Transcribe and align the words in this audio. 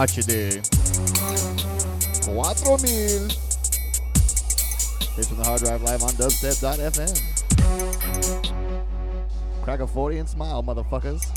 HD. 0.07 0.63
4000. 2.25 3.33
It's 5.19 5.29
from 5.29 5.39
the 5.39 5.45
hard 5.45 5.61
drive 5.63 5.83
live 5.83 6.03
on 6.03 6.11
dubstep.fm. 6.11 7.13
Crack 9.63 9.81
a 9.81 9.87
40 9.87 10.19
and 10.19 10.29
smile, 10.29 10.63
motherfuckers. 10.63 11.36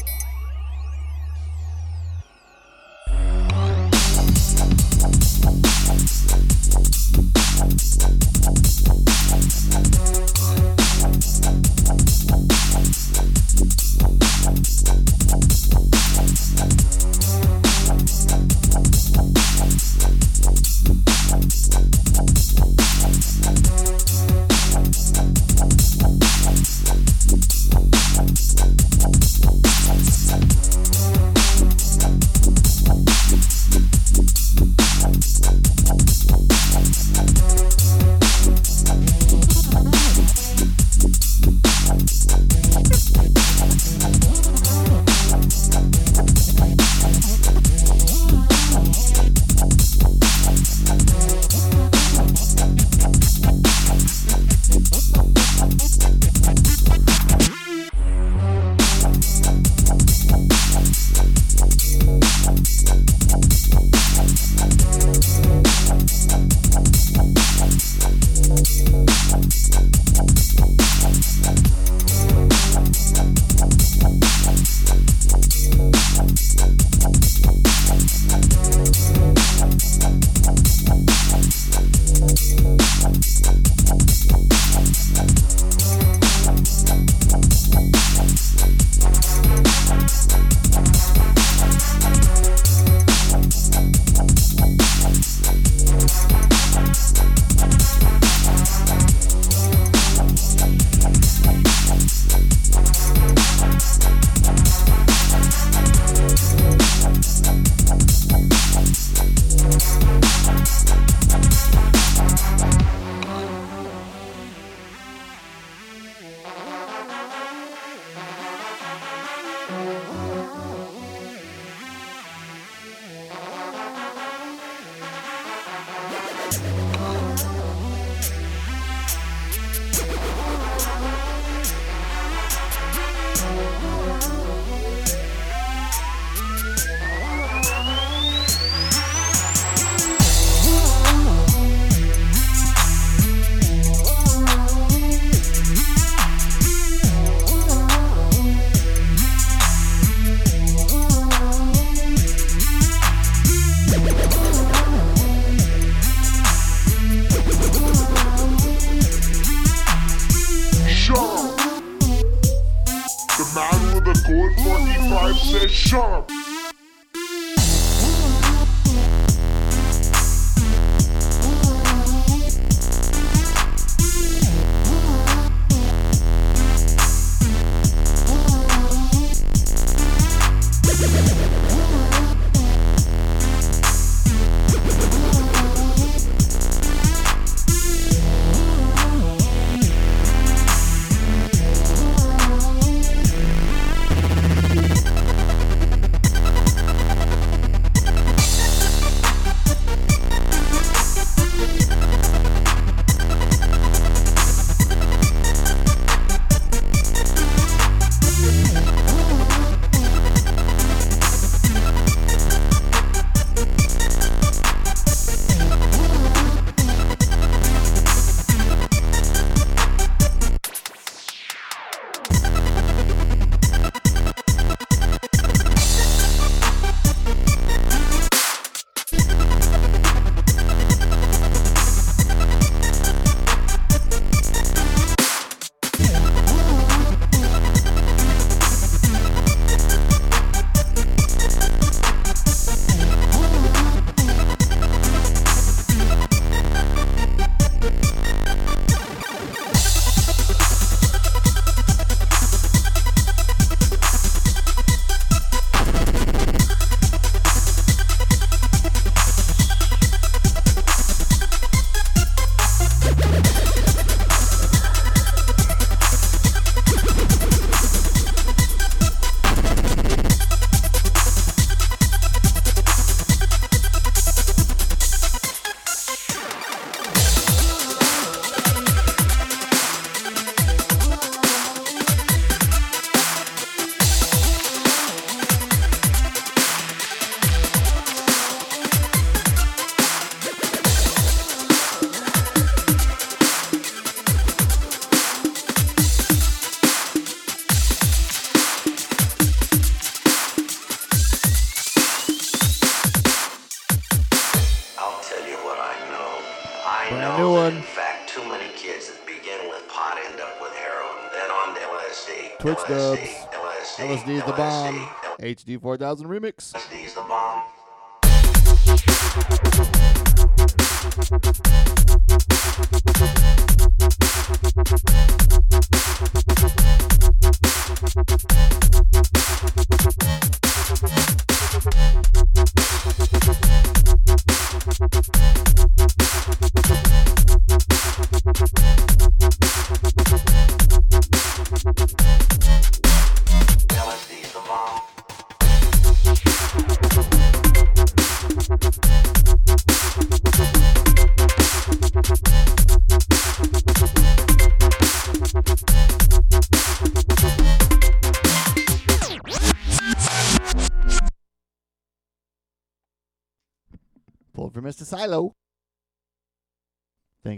HD 315.55 315.81
4000 315.81 316.27
Remix. 316.27 316.73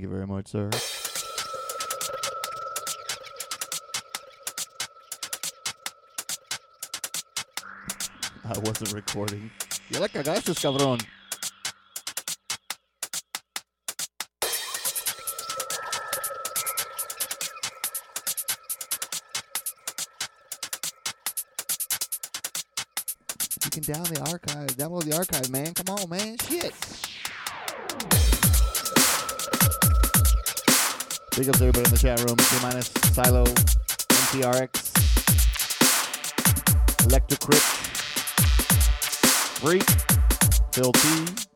Thank 0.01 0.09
you 0.09 0.17
very 0.17 0.25
much, 0.25 0.47
sir. 0.47 0.67
I 8.43 8.57
wasn't 8.57 8.93
recording. 8.93 9.51
Y 9.91 9.99
le 9.99 10.09
cagaste, 10.09 10.55
cabrón. 10.55 10.99
You 23.63 23.69
can 23.69 23.83
download 23.83 24.15
the 24.15 24.21
archive. 24.31 24.69
Download 24.77 25.03
the 25.03 25.15
archive, 25.15 25.51
man. 25.51 25.75
Come 25.75 25.95
on, 25.95 26.09
man. 26.09 26.37
Shit. 26.39 27.10
Big 31.41 31.49
ups 31.49 31.59
everybody 31.59 31.85
in 31.85 31.89
the 31.89 31.97
chat 31.97 32.19
room. 32.19 32.37
T 32.37 32.59
minus, 32.61 32.91
Silo, 33.15 33.43
MTRX, 33.45 34.69
Electric 37.07 37.41
Freak, 39.59 39.83
Phil 40.71 40.91
T. 40.91 41.50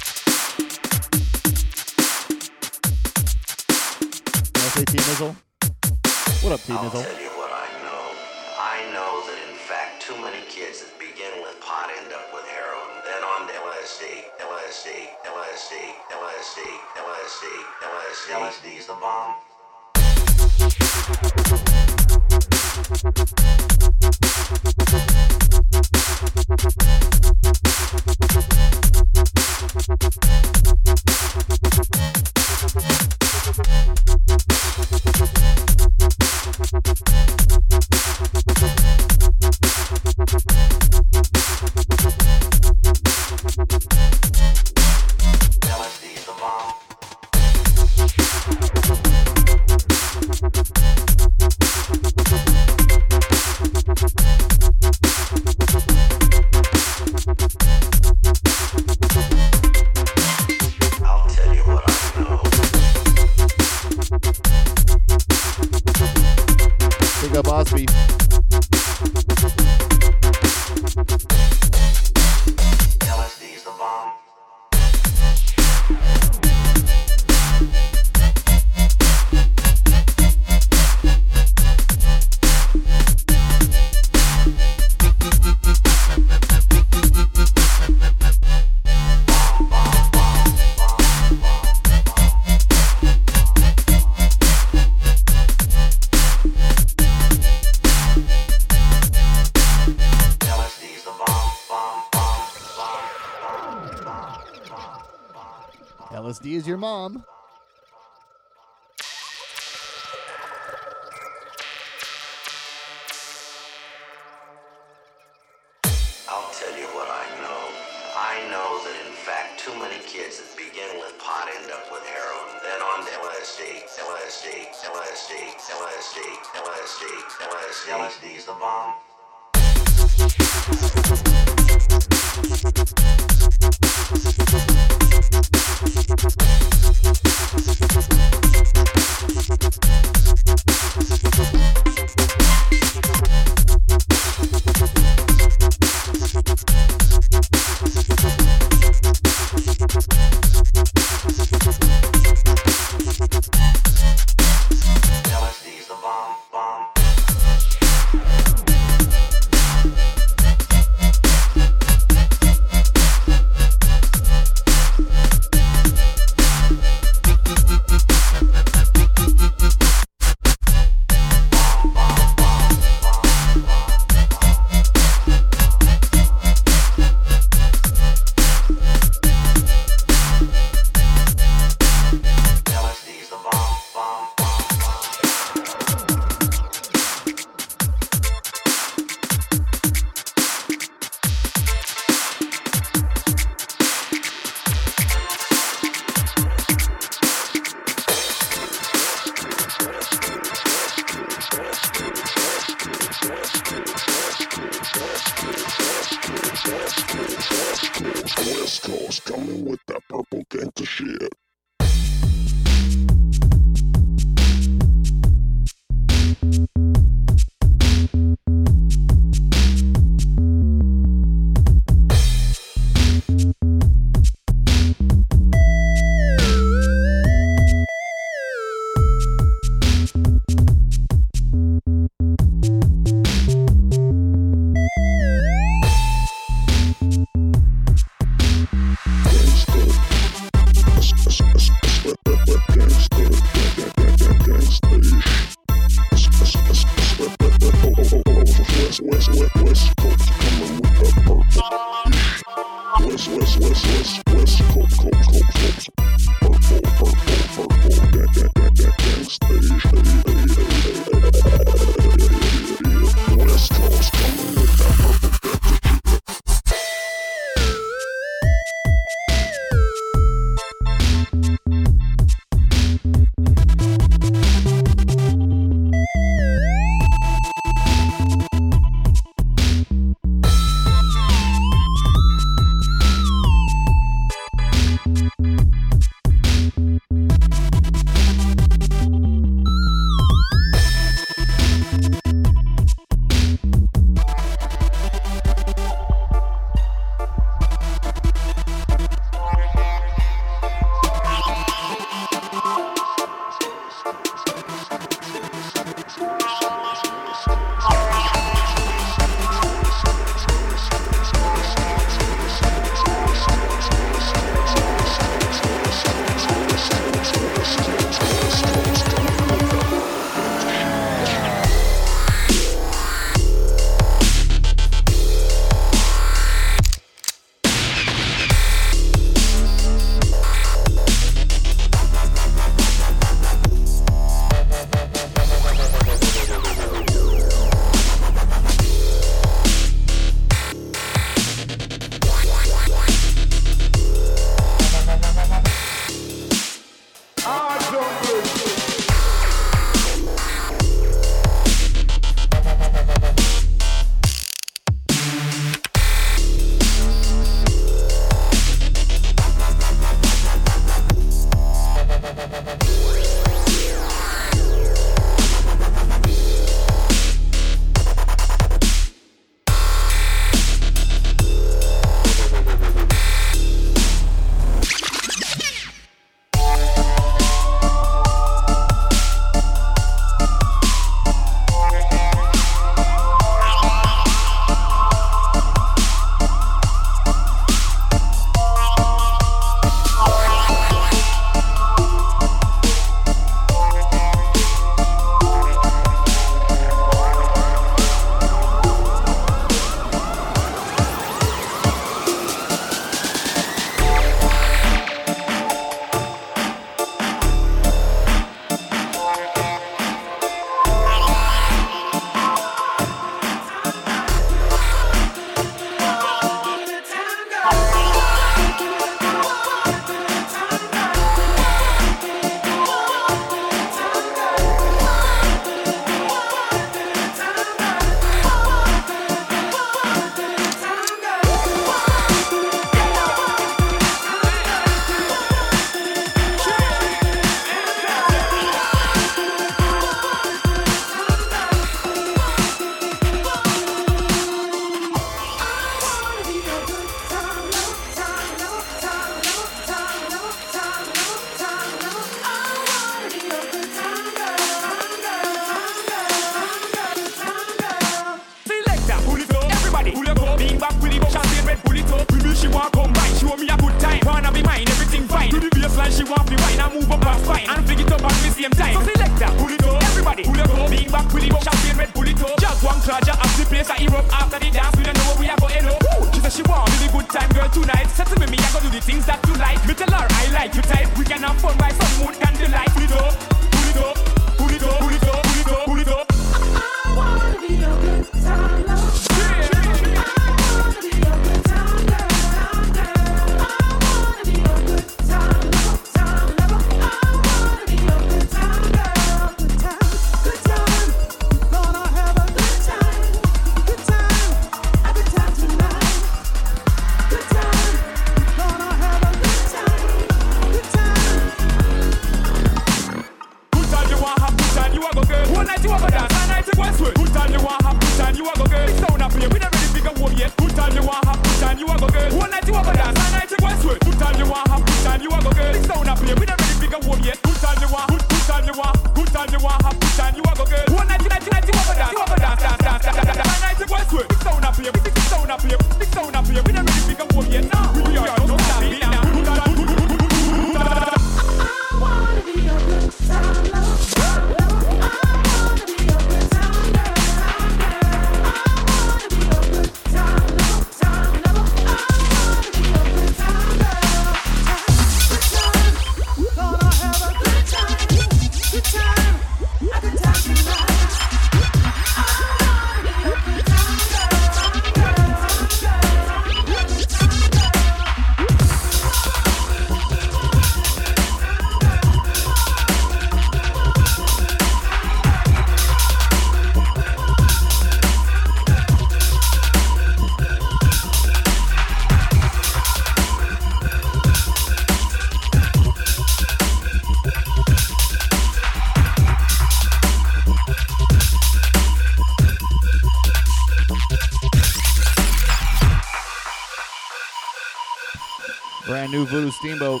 brand 599.08 599.12
new 599.12 599.26
Voodoo 599.26 599.50
Steamboat. 599.50 600.00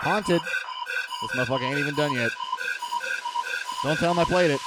Haunted. 0.00 0.40
This 0.40 1.30
motherfucker 1.32 1.62
ain't 1.62 1.78
even 1.78 1.94
done 1.94 2.12
yet. 2.12 2.30
Don't 3.82 3.98
tell 3.98 4.12
him 4.12 4.18
I 4.18 4.24
played 4.24 4.50
it. 4.50 4.60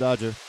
Dodger. 0.00 0.39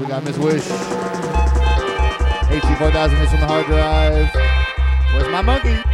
We 0.00 0.06
got 0.06 0.24
Miss 0.24 0.38
Wish. 0.38 0.64
Eighty-four 2.50 2.90
thousand 2.90 3.18
hits 3.18 3.32
from 3.32 3.42
on 3.42 3.46
the 3.46 3.46
hard 3.46 3.66
drive. 3.66 4.30
Where's 5.12 5.30
my 5.30 5.42
monkey? 5.42 5.89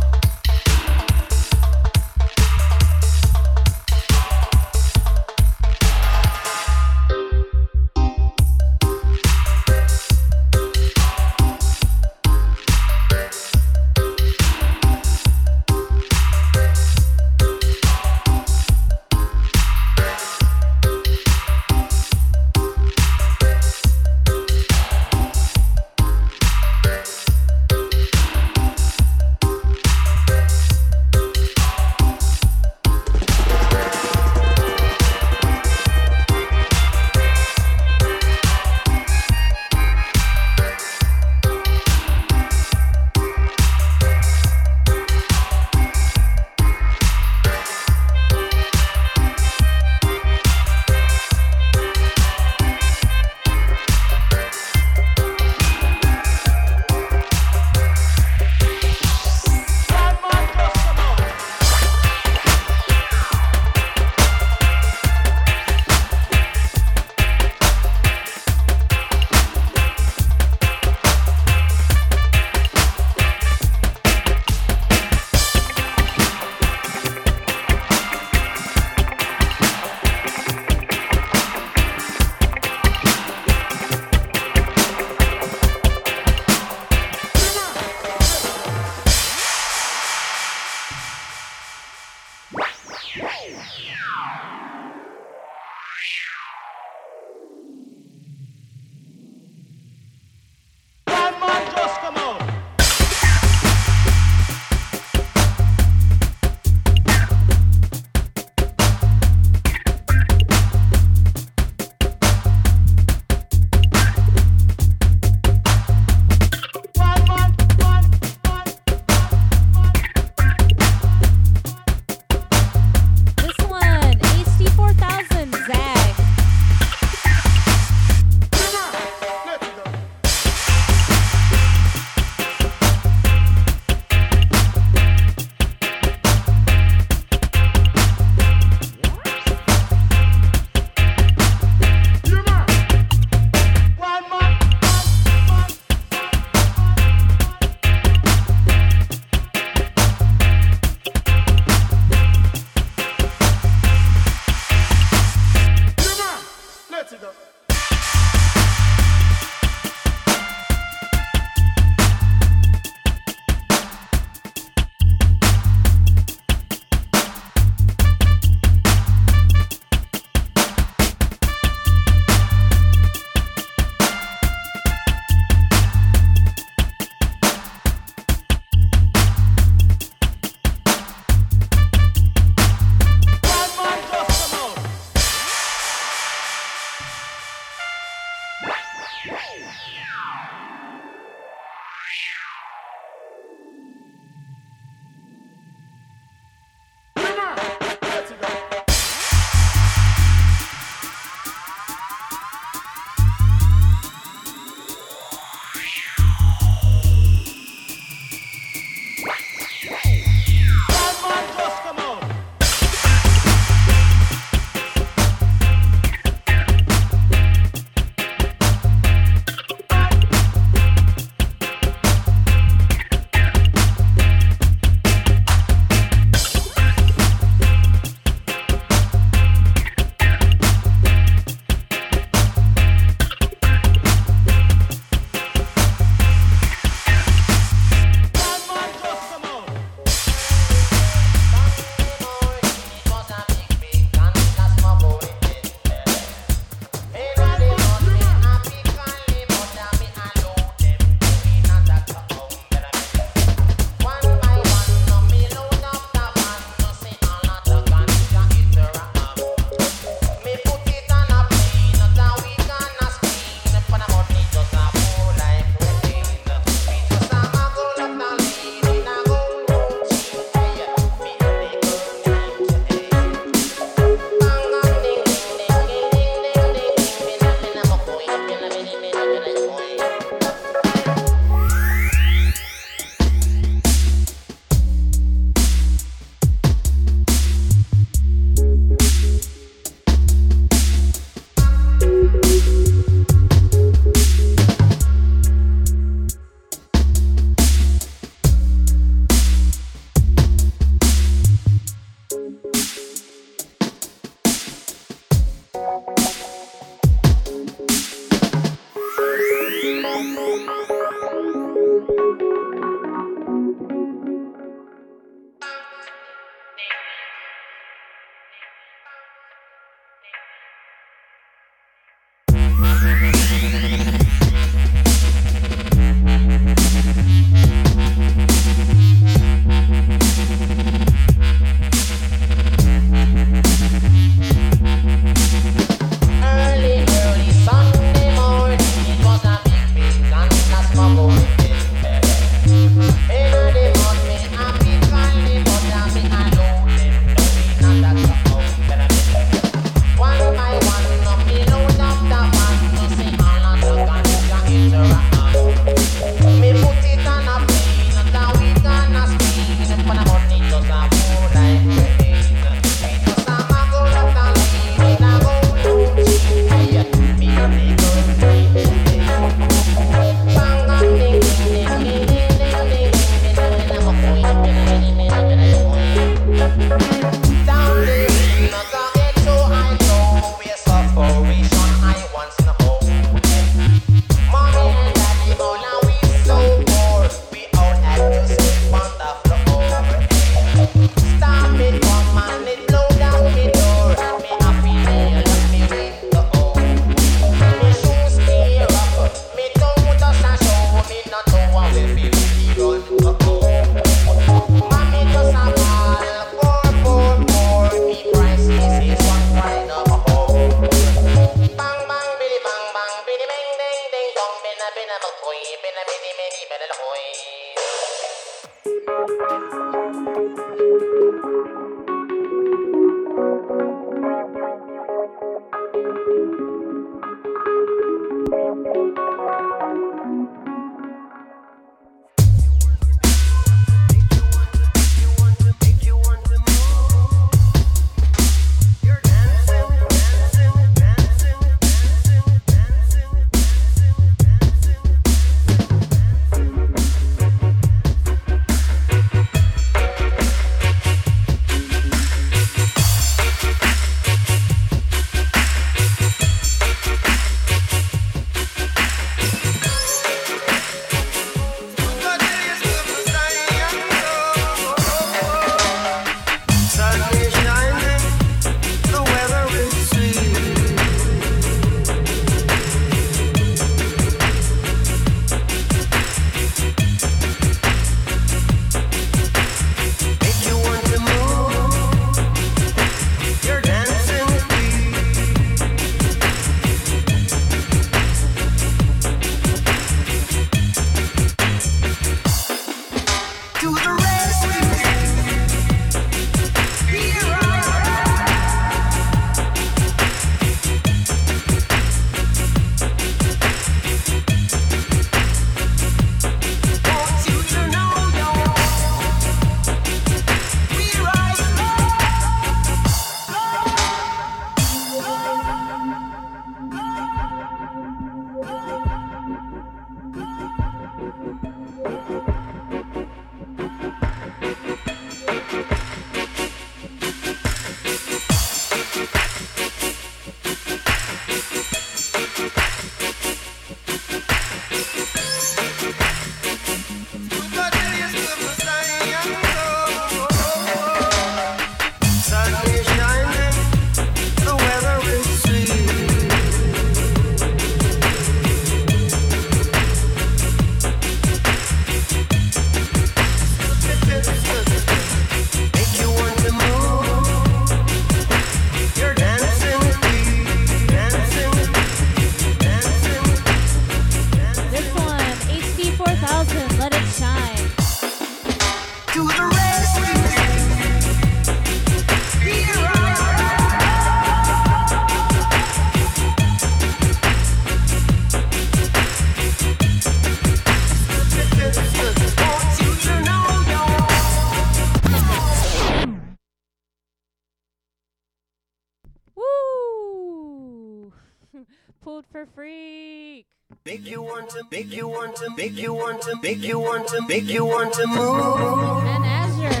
Want 597.24 597.36
to, 597.36 597.48
make 597.48 597.64
you 597.64 597.84
want 597.86 598.12
to 598.12 598.26
move. 598.26 599.24
And 599.24 599.44
Azure. 599.44 600.00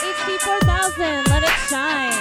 HD 0.00 0.38
4000, 0.40 1.24
Let 1.28 1.42
It 1.42 1.56
Shine. 1.68 2.16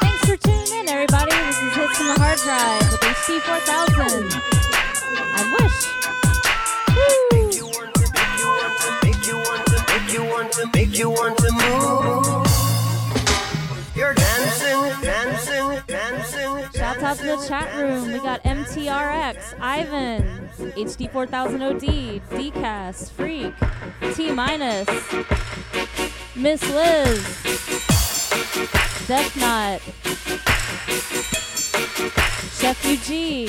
Thanks 0.00 0.24
for 0.24 0.36
tuning 0.38 0.72
in, 0.80 0.88
everybody. 0.88 1.32
This 1.32 1.58
is 1.60 1.74
Hits 1.76 2.00
on 2.00 2.06
the 2.08 2.14
Hard 2.20 2.38
Drive 2.38 2.90
with 2.90 3.00
HD 3.00 3.40
4000. 3.40 4.32
I 5.36 5.42
wish. 5.60 5.78
Woo! 6.96 7.04
Make 7.32 7.56
you 7.56 7.66
want 7.66 7.94
to, 7.96 8.04
make 9.04 9.26
you 9.28 9.36
want 9.36 9.66
to, 9.66 9.78
make 9.92 10.12
you 10.14 10.24
want 10.24 10.52
to, 10.52 10.66
make 10.72 10.98
you 10.98 11.10
want 11.10 11.38
to, 11.38 11.43
chat 17.42 17.74
room. 17.76 18.12
We 18.12 18.18
got 18.18 18.42
MTRX, 18.44 19.58
Ivan, 19.60 20.22
HD 20.76 21.10
4000 21.10 21.62
OD, 21.62 21.80
DCast, 21.80 23.10
Freak, 23.12 23.54
T 24.14 24.30
Minus, 24.30 24.88
Miss 26.36 26.62
Liz, 26.70 27.22
Death 29.06 29.36
Knot, 29.36 29.80
Chef 32.58 32.84
UG, 32.84 33.48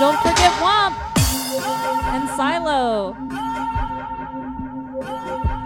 don't 0.00 0.16
forget 0.16 0.50
Womp 0.62 0.96
and 2.14 2.26
Silo. 2.30 3.14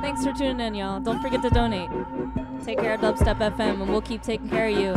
Thanks 0.00 0.24
for 0.24 0.32
tuning 0.32 0.58
in, 0.58 0.74
y'all. 0.74 0.98
Don't 0.98 1.22
forget 1.22 1.40
to 1.42 1.50
donate. 1.50 1.88
Take 2.64 2.80
care 2.80 2.94
of 2.94 3.00
Dubstep 3.00 3.38
FM, 3.38 3.82
and 3.82 3.88
we'll 3.88 4.02
keep 4.02 4.22
taking 4.22 4.48
care 4.48 4.66
of 4.66 4.76
you. 4.76 4.96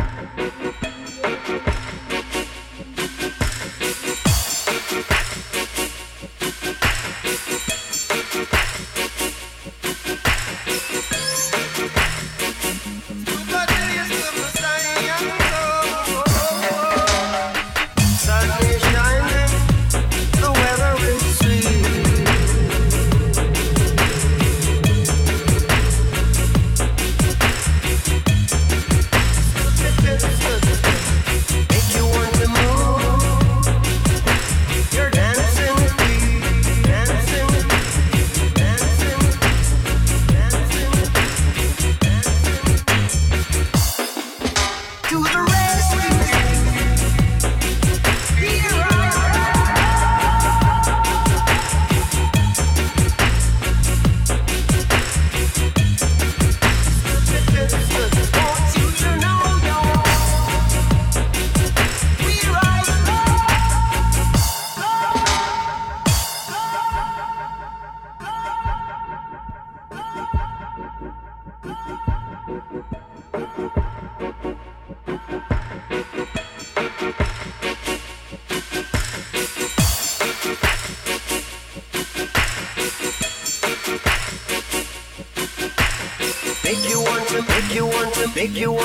Make 88.38 88.56
you 88.56 88.77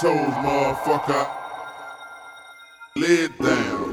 toes, 0.00 0.34
motherfucker. 0.42 1.28
Lay 2.96 3.26
it 3.26 3.38
down. 3.38 3.84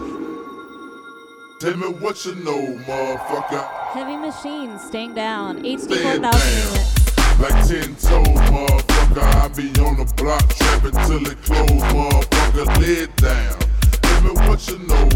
Tell 1.60 1.78
me 1.78 1.88
what 2.00 2.26
you 2.26 2.36
know, 2.36 2.76
motherfucker. 2.88 3.64
Heavy 3.94 4.18
machine, 4.18 4.80
staying 4.80 5.14
down. 5.14 5.64
Eighty-four 5.66 6.18
thousand. 6.20 6.74
units. 6.74 7.40
Like 7.40 7.68
ten 7.68 7.96
toes, 7.96 8.28
motherfucker. 8.50 9.22
I 9.22 9.48
be 9.50 9.70
on 9.82 9.98
the 9.98 10.12
block, 10.18 10.48
trapping 10.56 10.92
till 11.06 11.28
it 11.28 11.42
close, 11.44 11.70
motherfucker. 11.70 12.82
Lay 12.82 13.04
it 13.04 13.16
down. 13.18 13.60
Tell 14.02 14.22
me 14.22 14.32
what 14.48 14.68
you 14.68 14.80
know, 14.80 15.10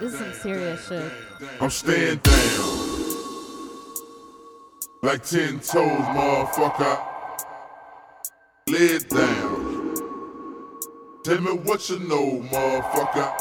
This 0.00 0.12
is 0.12 0.18
some 0.18 0.32
serious 0.32 0.88
shit. 0.88 1.12
I'm 1.60 1.70
staying 1.70 2.18
down. 2.18 2.78
Like 5.02 5.22
ten 5.22 5.60
toes, 5.60 6.02
motherfucker. 6.16 6.98
Lay 8.68 8.78
it 8.78 9.08
down. 9.08 9.94
Tell 11.22 11.40
me 11.40 11.52
what 11.52 11.88
you 11.90 12.00
know, 12.00 12.40
motherfucker. 12.50 13.32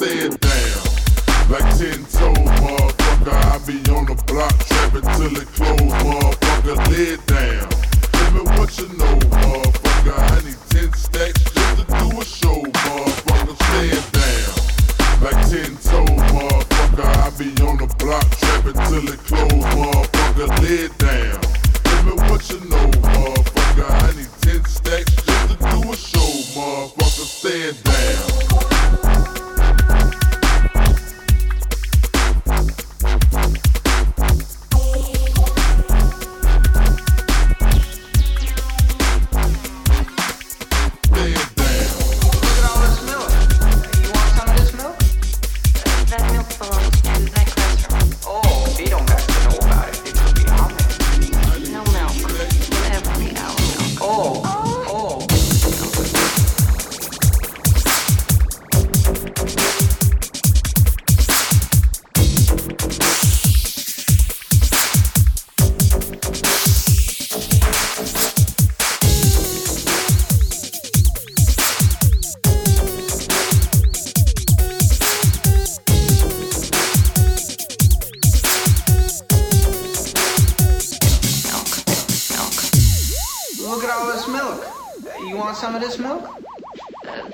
It 0.00 0.40
down. 0.40 1.50
Like 1.50 1.76
ten 1.76 2.04
toes, 2.04 2.36
motherfucker. 2.60 2.87
I 3.30 3.58
be 3.66 3.76
on 3.92 4.06
the 4.06 4.14
block 4.26 4.54
trapping 4.66 5.02
till 5.02 5.36
it 5.36 5.48
close, 5.52 5.80
motherfucker. 5.80 6.76
It 6.96 7.26
down. 7.26 7.68
Tell 8.12 8.30
me 8.32 8.40
what 8.56 8.70
you 8.78 8.88
know, 8.96 9.18
motherfucker. 9.28 10.16
I 10.16 10.40
need 10.44 10.60
ten 10.70 10.92
stacks 10.94 11.42
just 11.52 11.76
to 11.78 11.84
do 11.84 12.20
a 12.20 12.24
show, 12.24 12.62
motherfucker. 12.62 13.56
Stand 13.68 14.06
down. 14.16 14.54
Like 15.22 15.40
ten 15.50 15.72
toes, 15.76 16.08
motherfucker. 16.32 17.04
I 17.04 17.30
be 17.36 17.48
on 17.66 17.76
the 17.76 17.88
block 17.98 18.26
trapping 18.38 18.78
till 18.88 19.08
it 19.12 19.20
close, 19.28 19.52
motherfucker. 19.76 20.48
It 20.64 20.92
down. 20.98 21.40
Tell 21.84 22.02
me 22.04 22.12
what 22.30 22.42
you 22.50 22.60
know, 22.70 22.86
motherfucker. 23.02 23.88
I 23.88 24.16
need 24.16 24.32
ten 24.40 24.64
stacks 24.64 25.14
just 25.26 25.48
to 25.48 25.56
do 25.58 25.92
a 25.92 25.96
show, 25.96 26.32
motherfucker. 26.56 27.26
Stand 27.28 27.76
down. 27.84 28.77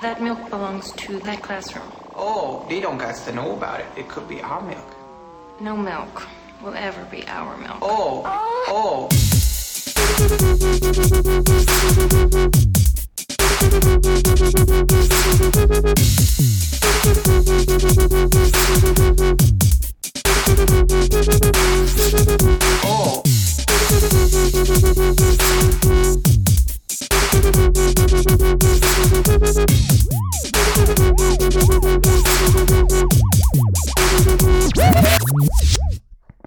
That 0.04 0.20
milk 0.20 0.50
belongs 0.50 0.92
to 0.92 1.18
that 1.20 1.40
classroom. 1.40 1.90
Oh, 2.14 2.66
they 2.68 2.78
don't 2.78 2.98
got 2.98 3.16
to 3.24 3.32
know 3.32 3.56
about 3.56 3.80
it. 3.80 3.86
It 3.96 4.06
could 4.06 4.28
be 4.28 4.42
our 4.42 4.60
milk. 4.60 4.94
No 5.60 5.74
milk 5.74 6.28
will 6.62 6.74
ever 6.74 7.06
be 7.06 7.26
our 7.26 7.56
milk. 7.56 7.78
Oh, 7.80 8.22
oh. 8.68 8.68
Oh. 8.68 9.08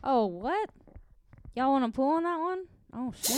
Oh, 0.10 0.26
what? 0.26 0.70
Y'all 1.56 1.72
want 1.72 1.86
to 1.86 1.92
pull 1.92 2.10
on 2.12 2.24
that 2.24 2.40
one? 2.40 2.66
Oh, 2.94 3.14
shit. 3.22 3.38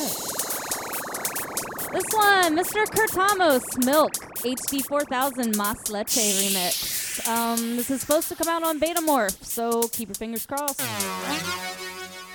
This 1.91 2.03
one, 2.13 2.55
Mr. 2.55 2.85
Kurtamos, 2.85 3.63
Milk, 3.85 4.13
HD 4.43 4.85
4000 4.85 5.57
Mas 5.57 5.89
Leche 5.89 6.19
remix. 6.39 7.27
Um, 7.27 7.75
this 7.75 7.89
is 7.89 8.01
supposed 8.01 8.27
to 8.29 8.35
come 8.35 8.47
out 8.47 8.63
on 8.63 8.79
Betamorph, 8.79 9.43
so 9.43 9.81
keep 9.83 10.09
your 10.09 10.15
fingers 10.15 10.45
crossed. 10.45 10.79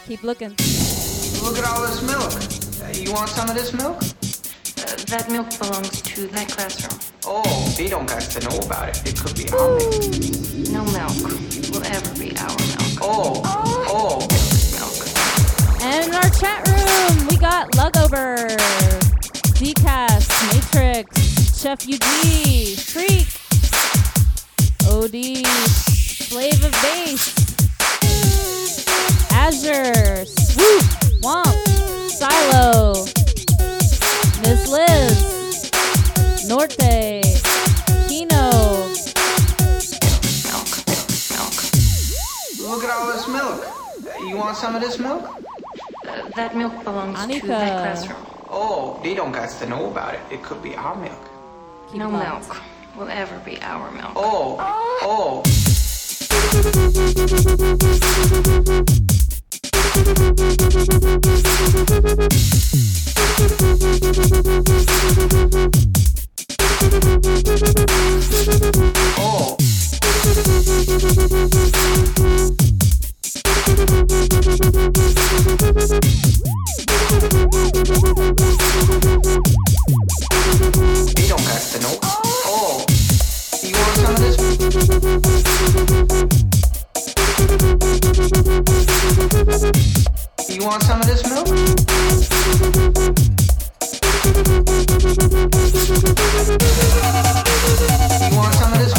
Keep 0.07 0.25
looking. 0.25 0.51
Look 1.43 1.59
at 1.59 1.65
all 1.65 1.87
this 1.87 2.03
milk. 2.03 2.33
You 2.97 3.13
want 3.13 3.29
some 3.29 3.49
of 3.49 3.55
this 3.55 3.73
milk? 3.73 4.03
That 5.15 5.31
milk 5.31 5.47
belongs 5.61 6.03
to 6.03 6.27
that 6.27 6.49
classroom. 6.49 6.99
Oh, 7.25 7.73
they 7.79 7.87
don't 7.87 8.09
got 8.09 8.21
to 8.23 8.41
know 8.49 8.59
about 8.59 8.89
it. 8.89 9.11
It 9.11 9.17
could 9.17 9.37
be 9.37 9.49
our 9.51 9.79
milk. 9.79 10.11
No 10.75 10.83
milk 10.91 11.15
will 11.71 11.87
ever 11.87 12.19
be 12.19 12.37
our 12.37 12.51
milk. 12.51 12.99
Oh, 13.01 13.41
oh. 13.87 14.27
Milk. 14.75 14.99
And 15.83 16.09
in 16.09 16.15
our 16.17 16.29
chat 16.31 16.67
room, 16.67 17.29
we 17.29 17.37
got 17.37 17.71
Lugover, 17.79 18.59
Dcast, 19.55 20.27
Matrix, 20.51 21.63
Chef 21.63 21.87
UG, 21.87 22.75
Freak, 22.83 23.31
OD, 24.91 25.47
Slave 26.27 26.65
of 26.65 26.73
Bass, 26.83 27.31
Azure, 29.31 30.25
Swoop, 30.27 30.83
Womp, 31.23 31.55
Silo, 32.09 33.24
Miss 34.45 34.69
Liz, 34.69 35.71
Norte, 36.47 37.23
Kino, 38.09 38.51
Look 42.61 42.85
at 42.85 42.91
all 42.91 43.07
this 43.11 43.27
milk. 43.27 43.65
You 44.21 44.37
want 44.37 44.59
some 44.59 44.75
of 44.75 44.83
this 44.83 44.99
milk? 44.99 45.25
Uh, 46.07 46.29
that 46.37 46.55
milk 46.55 46.85
belongs 46.85 47.19
to 47.19 47.25
Anika. 47.25 47.47
that 47.47 47.81
classroom. 47.81 48.27
Oh, 48.51 49.01
they 49.03 49.15
don't 49.15 49.33
got 49.33 49.49
to 49.49 49.67
know 49.67 49.91
about 49.91 50.13
it. 50.13 50.21
It 50.31 50.43
could 50.43 50.63
be 50.63 50.77
our 50.77 50.95
milk. 50.95 51.31
no 51.95 52.11
milk 52.11 52.63
will 52.99 53.09
ever 53.09 53.39
be 53.47 53.59
our 53.63 53.91
milk. 53.93 54.13
Oh, 54.15 54.59
oh. 54.61 55.43
Oh. 55.47 55.65
Thank 63.37 63.65
You 90.49 90.65
want 90.65 90.83
some 90.83 91.01
of 91.01 91.07
this 91.07 91.23
milk? 91.29 91.47
You 91.49 91.55
want 98.37 98.55
some 98.55 98.73
of 98.73 98.79
this? 98.79 98.93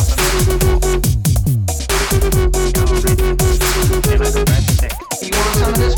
You 5.22 5.32
want 5.32 5.56
some 5.56 5.70
of 5.70 5.78
this? 5.78 5.96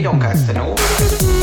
Don't 0.00 0.20
cast 0.20 0.48
an 0.48 0.56
over. 0.56 1.37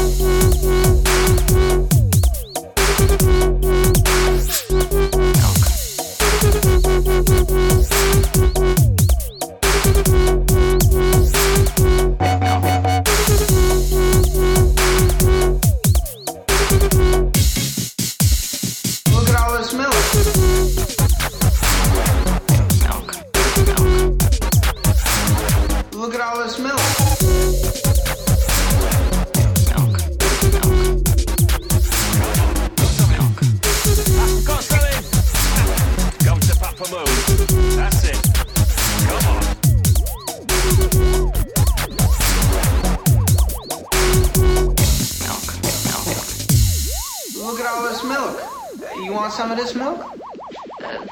at 26.16 26.22
all 26.22 26.41
this 26.41 26.57
milk. 26.57 26.85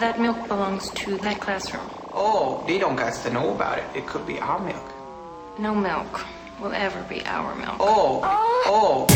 That 0.03 0.19
milk 0.19 0.49
belongs 0.49 0.89
to 0.89 1.15
that 1.19 1.39
classroom. 1.39 1.89
Oh, 2.11 2.61
they 2.67 2.77
don't 2.77 2.97
got 2.97 3.13
to 3.13 3.29
know 3.31 3.55
about 3.55 3.77
it. 3.77 3.85
It 3.95 4.05
could 4.05 4.27
be 4.27 4.37
our 4.37 4.59
milk. 4.59 4.93
No 5.57 5.73
milk 5.73 6.25
will 6.59 6.73
ever 6.73 7.01
be 7.03 7.25
our 7.25 7.55
milk. 7.55 7.77
Oh, 7.79 8.19
oh. 8.65 9.07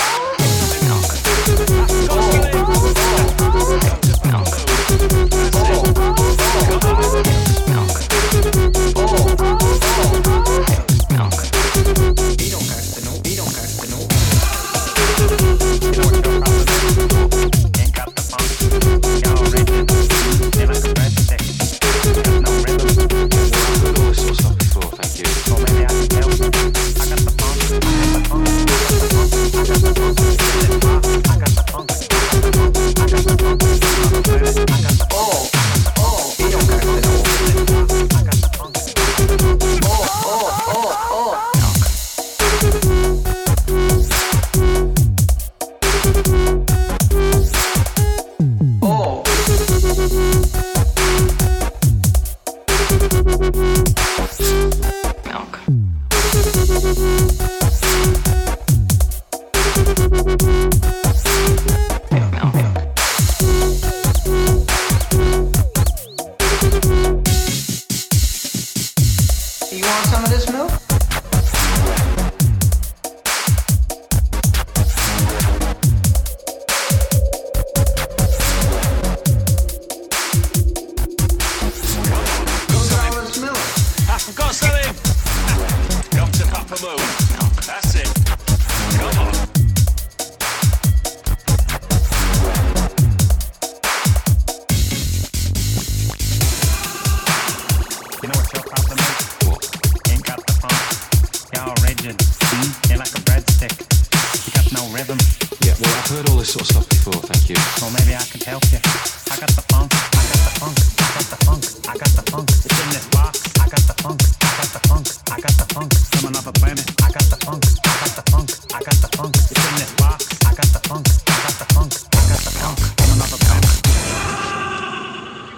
rhythm. 105.12 105.28
Yeah, 105.62 105.76
well, 105.80 105.94
I've 105.98 106.08
heard 106.08 106.30
all 106.30 106.38
this 106.38 106.54
sort 106.54 106.62
of 106.62 106.68
stuff 106.72 106.90
before, 106.90 107.22
thank 107.28 107.50
you. 107.50 107.58
Well, 107.82 107.92
maybe 107.92 108.16
I 108.16 108.24
can 108.24 108.42
help 108.42 108.64
you. 108.72 108.80
I 108.80 109.36
got 109.38 109.52
the 109.52 109.64
funk. 109.68 109.92
I 109.92 110.24
got 110.32 110.40
the 110.42 110.52
funk. 110.60 110.78
I 110.80 111.12
got 111.12 111.28
the 111.28 111.38
funk. 111.46 111.64
I 111.88 111.94
got 111.98 112.12
the 112.16 112.24
funk. 112.32 112.50
It's 112.50 112.80
in 112.82 112.90
this 112.96 113.08
box. 113.12 113.44
I 113.60 113.68
got 113.68 113.84
the 113.88 113.96
funk. 114.02 114.22
I 114.42 114.52
got 114.58 114.72
the 114.72 114.80
funk. 114.88 115.08
I 115.32 115.38
got 115.42 115.56
the 115.60 115.66
funk. 115.74 115.92
From 116.12 116.26
another 116.32 116.54
planet. 116.56 116.88
I 117.02 117.12
got 117.12 117.28
the 117.28 117.38
funk. 117.44 117.64
I 117.84 117.96
got 118.02 118.14
the 118.16 118.24
funk. 118.32 118.50
I 118.72 118.80
got 118.82 118.98
the 119.04 119.10
funk. 119.18 119.36
It's 119.36 119.64
in 119.68 119.76
this 119.82 119.94
box. 120.00 120.20
I 120.46 120.52
got 120.56 120.70
the 120.72 120.82
funk. 120.88 121.06
I 121.28 121.38
got 121.44 121.56
the 121.60 121.68
funk. 121.76 121.92
I 122.16 122.24
got 122.32 122.42
the 122.48 122.52
funk. 122.56 122.80
From 122.80 123.10
another 123.16 123.40
planet. 123.44 123.74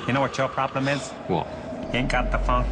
You 0.08 0.14
know 0.14 0.22
what 0.22 0.38
your 0.38 0.50
problem 0.50 0.88
is? 0.88 1.12
What? 1.28 1.48
You 1.92 2.00
ain't 2.00 2.10
got 2.10 2.32
the 2.32 2.40
funk. 2.40 2.68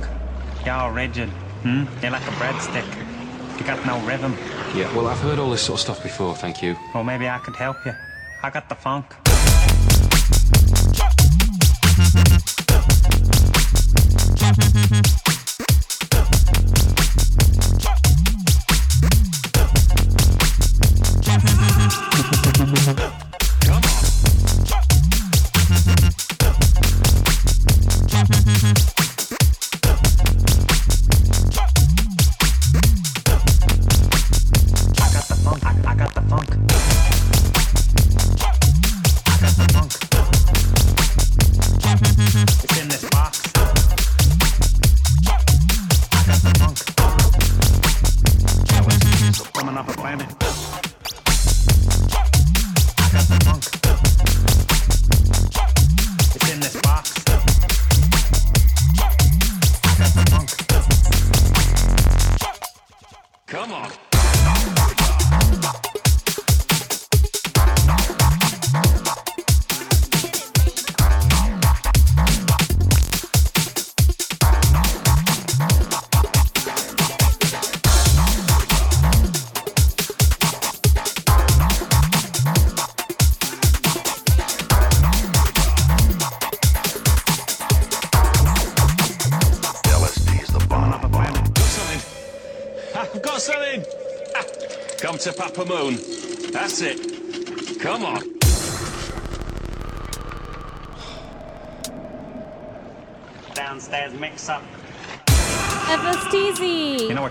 You're 0.66 0.76
all 0.76 0.92
rigid. 0.92 1.30
Hmm? 1.64 1.86
You're 2.02 2.12
like 2.12 2.26
a 2.28 2.34
breadstick. 2.42 3.21
You 3.62 3.68
got 3.68 3.86
no 3.86 4.00
rhythm. 4.08 4.36
Yeah, 4.76 4.92
well, 4.96 5.06
I've 5.06 5.20
heard 5.20 5.38
all 5.38 5.52
this 5.52 5.62
sort 5.62 5.78
of 5.78 5.82
stuff 5.82 6.02
before, 6.02 6.36
thank 6.36 6.64
you. 6.64 6.76
Well, 6.96 7.04
maybe 7.04 7.30
I 7.30 7.38
could 7.38 7.56
help 7.56 7.78
you. 7.86 7.94
I 8.42 8.50
got 8.50 8.68
the 8.70 8.74
funk. 8.74 9.06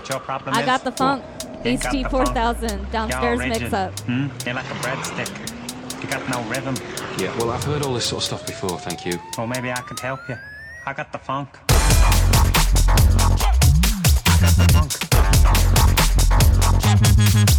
FSTZ. 0.01 0.09
What 0.09 0.09
your 0.09 0.19
problem 0.19 0.55
I 0.55 0.59
is? 0.61 0.65
got 0.65 0.83
the 0.83 0.91
funk. 0.91 1.23
Ain't 1.63 1.81
got 1.81 1.91
the 1.91 2.03
HD 2.03 2.09
4000 2.09 2.91
downstairs 2.91 3.39
mix 3.39 3.73
up. 3.73 3.99
Hmm? 4.01 4.27
You're 4.45 4.55
like 4.55 4.65
a 4.65 4.73
breadstick. 4.75 6.01
You 6.01 6.07
got 6.09 6.27
no 6.29 6.41
rhythm. 6.49 6.75
Yeah, 7.17 7.37
well, 7.37 7.51
I've 7.51 7.63
heard 7.63 7.83
all 7.83 7.93
this 7.93 8.05
sort 8.05 8.23
of 8.23 8.25
stuff 8.25 8.47
before, 8.47 8.79
thank 8.79 9.05
you. 9.05 9.19
Well, 9.37 9.47
maybe 9.47 9.71
I 9.71 9.81
could 9.81 9.99
help 9.99 10.27
you. 10.27 10.37
I 10.85 10.93
got 10.93 11.11
the 11.11 11.19
funk. 11.19 11.49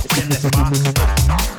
It's 0.04 0.22
in 0.22 0.28
this 0.28 0.50
box. 0.50 1.51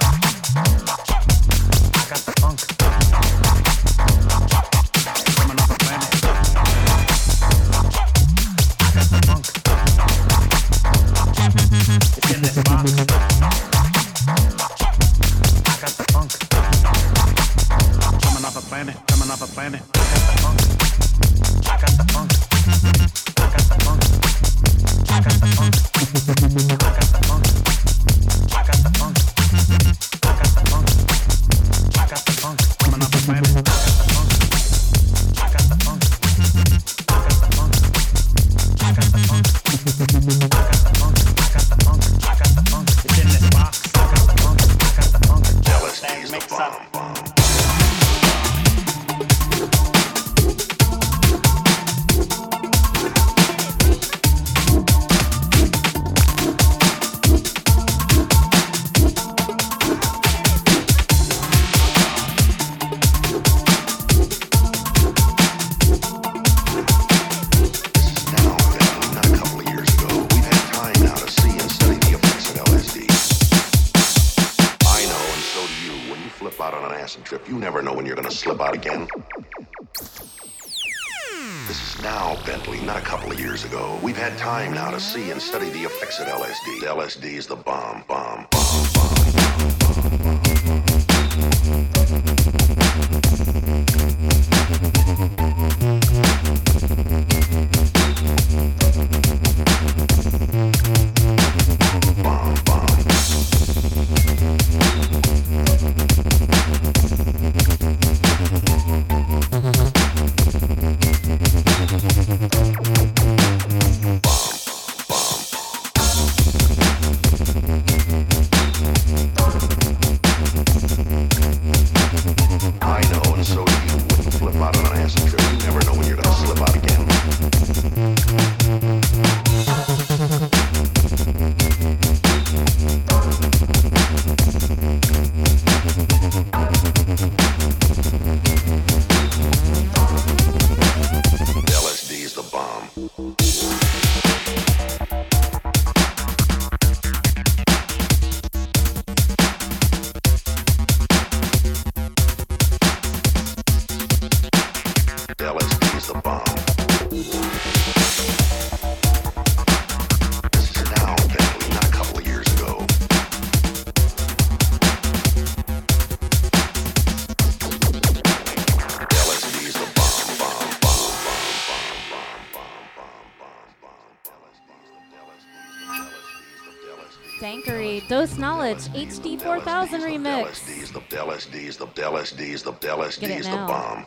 Knowledge, 178.63 178.87
HD 178.93 179.41
4000 179.41 180.01
remix. 180.03 180.45
LSD 180.45 180.81
is 180.81 180.91
the 180.93 181.01
LSD 181.01 181.55
is 181.55 181.75
the 181.75 181.85
LSD 181.87 182.39
is 182.39 182.63
the 182.63 182.71
LSD 182.71 183.19
Get 183.19 183.43
the 183.43 183.57
bomb. 183.57 184.05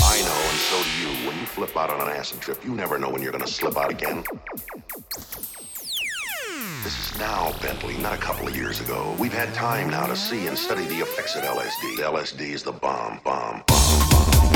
I 0.00 0.22
know, 0.22 0.42
and 0.48 0.58
so 0.60 0.80
do 0.80 0.90
you. 1.00 1.26
When 1.26 1.36
you 1.40 1.44
flip 1.44 1.76
out 1.76 1.90
on 1.90 2.00
an 2.00 2.16
acid 2.16 2.40
trip, 2.40 2.64
you 2.64 2.70
never 2.70 3.00
know 3.00 3.10
when 3.10 3.20
you're 3.20 3.32
gonna 3.32 3.48
slip 3.48 3.76
out 3.76 3.90
again. 3.90 4.22
This 6.84 7.10
is 7.10 7.18
now, 7.18 7.52
Bentley, 7.60 7.96
not 7.96 8.14
a 8.14 8.18
couple 8.18 8.46
of 8.46 8.54
years 8.54 8.80
ago. 8.80 9.12
We've 9.18 9.32
had 9.32 9.52
time 9.54 9.90
now 9.90 10.06
to 10.06 10.14
see 10.14 10.46
and 10.46 10.56
study 10.56 10.84
the 10.84 11.00
effects 11.00 11.34
of 11.34 11.42
LSD. 11.42 11.96
LSD 11.96 12.52
is 12.52 12.62
the 12.62 12.70
bomb, 12.70 13.18
bomb, 13.24 13.64
bomb. 13.66 14.52
You 14.52 14.55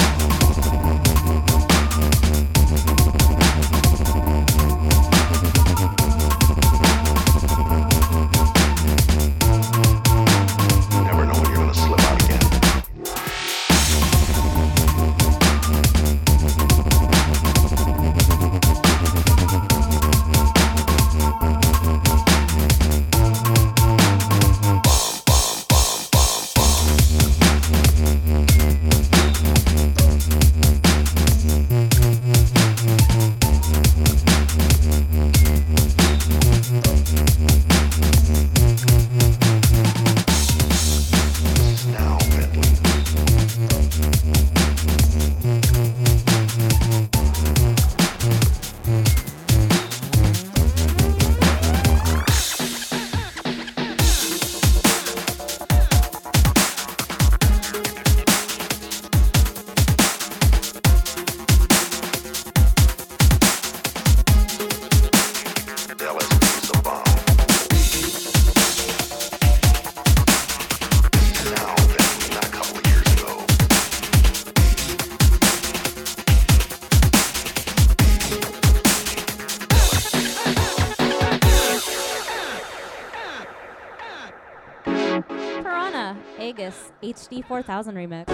HD 87.10 87.44
4000 87.44 87.94
remix. 87.96 88.26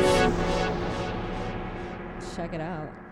Check 2.37 2.53
it 2.53 2.61
out. 2.61 3.06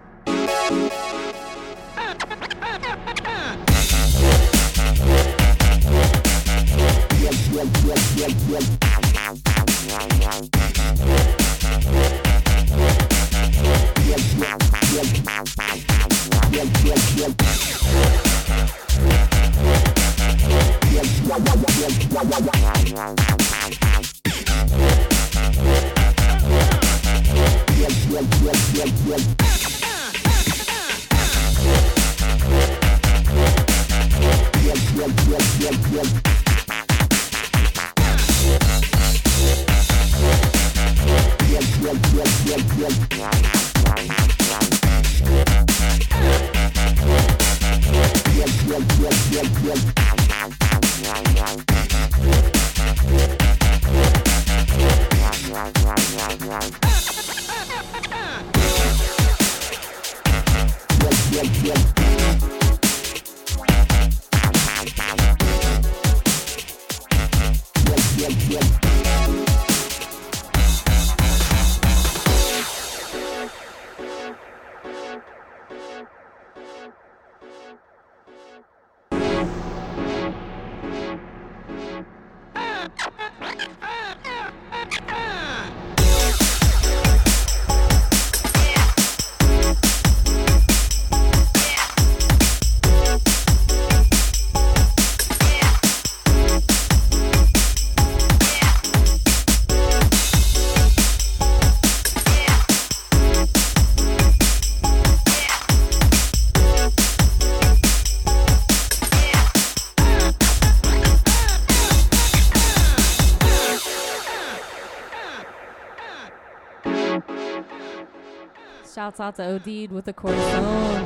Shouts 119.04 119.20
out 119.20 119.36
to 119.36 119.42
Odeed 119.42 119.90
with 119.90 120.06
the 120.06 120.14
cortisone. 120.14 121.04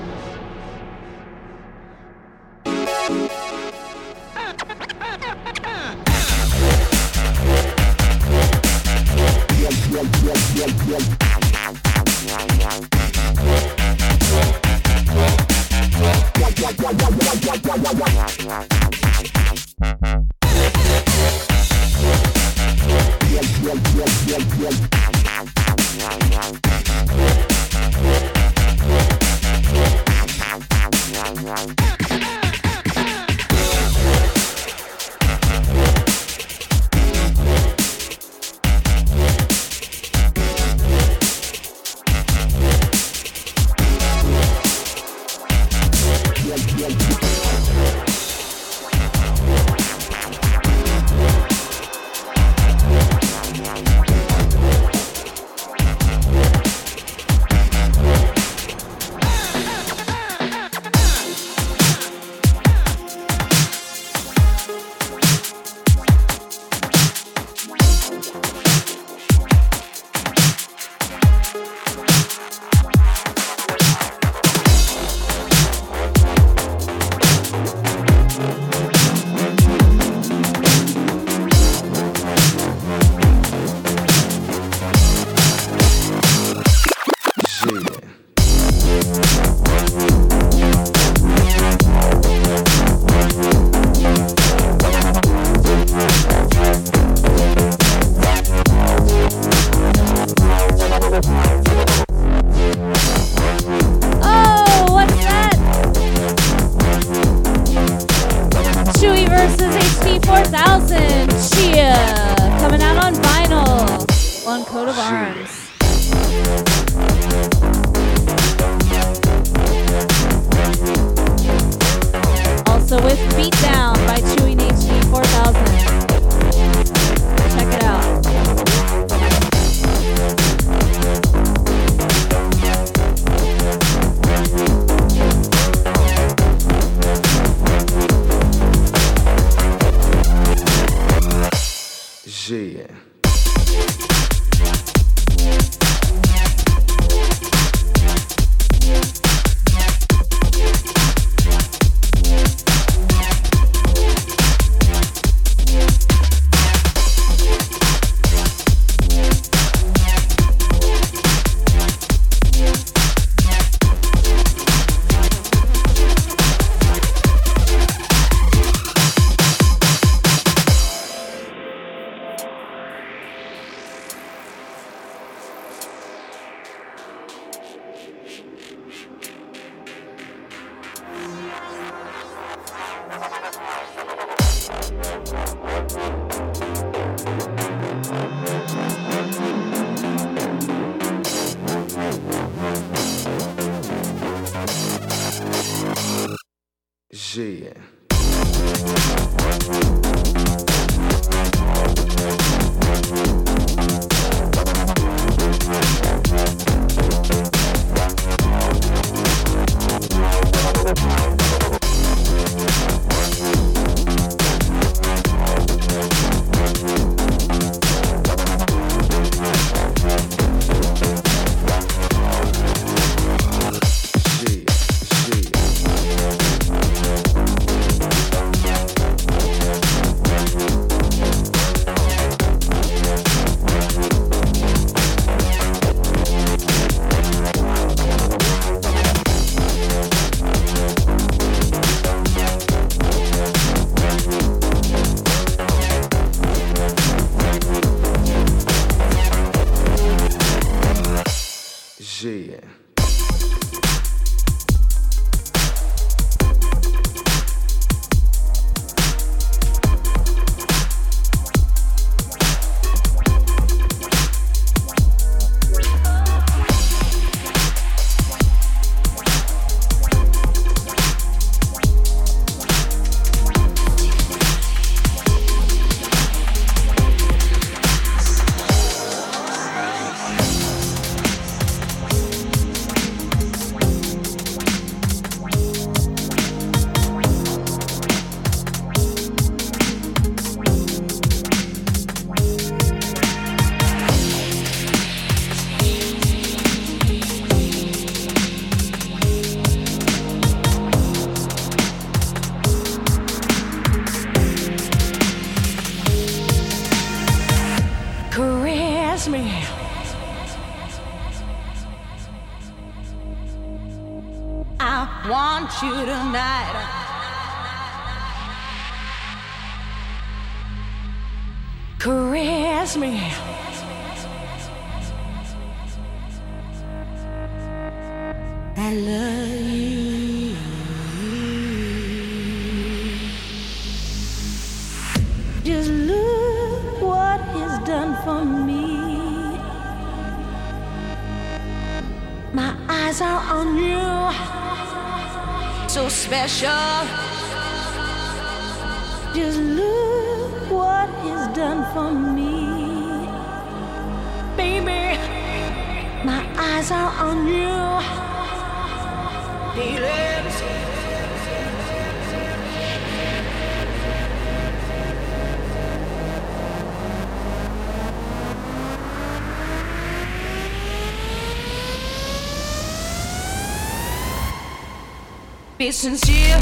Be 375.78 375.92
sincere. 375.92 376.58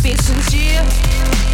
Be 0.00 0.16
sincere. 0.16 1.47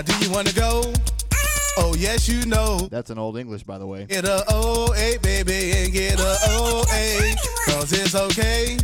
Now, 0.00 0.06
do 0.16 0.24
you 0.24 0.32
wanna 0.32 0.52
go? 0.54 0.94
Oh, 1.76 1.94
yes, 1.94 2.26
you 2.26 2.46
know. 2.46 2.88
That's 2.90 3.10
an 3.10 3.18
old 3.18 3.36
English, 3.36 3.64
by 3.64 3.76
the 3.76 3.86
way. 3.86 4.06
Get 4.06 4.24
a 4.24 4.42
OA, 4.50 5.18
baby, 5.20 5.72
and 5.72 5.92
get 5.92 6.18
a 6.18 6.38
OA. 6.48 7.34
Cause 7.66 7.92
it's 7.92 8.14
okay. 8.14 8.78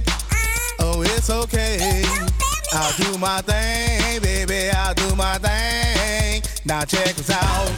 Oh, 0.78 1.01
it's 1.01 1.30
okay. 1.30 2.05
I'll 2.74 2.97
do 2.98 3.16
my 3.16 3.40
thing, 3.40 4.20
baby. 4.20 4.68
I'll 4.68 4.93
do 4.93 5.16
my 5.16 5.38
thing. 5.38 6.43
Now 6.66 6.84
check 6.84 7.18
us 7.18 7.30
out. 7.30 7.76